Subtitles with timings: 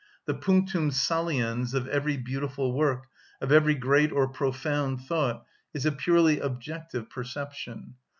[0.25, 3.05] The punctum saliens of every beautiful work,
[3.39, 7.93] of every great or profound thought, is a purely objective perception.